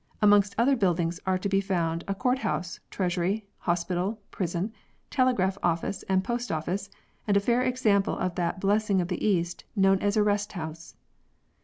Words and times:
Amongst 0.19 0.55
other 0.57 0.75
buildings 0.75 1.19
are 1.27 1.37
to 1.37 1.47
be 1.47 1.61
found 1.61 2.03
a 2.07 2.15
court 2.15 2.39
house, 2.39 2.79
treasury, 2.89 3.45
hospital, 3.59 4.19
prison, 4.31 4.73
telegraph 5.11 5.59
office 5.61 6.01
and 6.09 6.23
post 6.23 6.51
office 6.51 6.89
and 7.27 7.37
a 7.37 7.39
fair 7.39 7.61
example 7.61 8.17
of 8.17 8.33
that 8.33 8.59
blessing 8.59 8.99
of 8.99 9.09
the 9.09 9.23
East, 9.23 9.63
known 9.75 9.99
as 9.99 10.17
a 10.17 10.23
rest 10.23 10.53
house. 10.53 10.95